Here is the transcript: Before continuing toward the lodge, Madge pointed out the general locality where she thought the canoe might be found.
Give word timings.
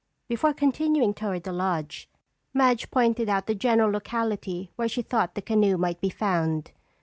Before 0.27 0.51
continuing 0.51 1.13
toward 1.13 1.43
the 1.43 1.53
lodge, 1.53 2.09
Madge 2.55 2.89
pointed 2.89 3.29
out 3.29 3.45
the 3.45 3.53
general 3.53 3.91
locality 3.91 4.71
where 4.75 4.87
she 4.89 5.03
thought 5.03 5.35
the 5.35 5.43
canoe 5.43 5.77
might 5.77 6.01
be 6.01 6.09
found. 6.09 6.71